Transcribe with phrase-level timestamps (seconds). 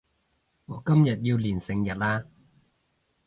[0.65, 2.25] 我今日要練成日呀